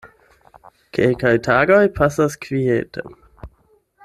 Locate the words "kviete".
2.47-3.07